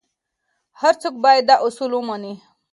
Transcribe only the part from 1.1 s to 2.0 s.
باید دا اصول